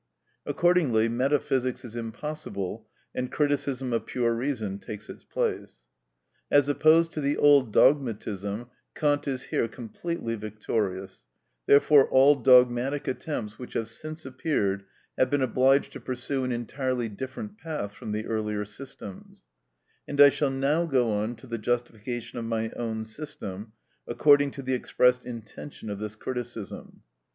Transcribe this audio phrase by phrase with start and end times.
[0.47, 5.85] Accordingly metaphysics is impossible, and criticism of pure reason takes its place.
[6.49, 11.27] As opposed to the old dogmatism, Kant is here completely victorious;
[11.67, 14.85] therefore all dogmatic attempts which have since appeared
[15.19, 19.45] have been obliged to pursue an entirely different path from the earlier systems;
[20.07, 23.73] and I shall now go on to the justification of my own system,
[24.07, 27.03] according to the expressed intention of this criticism.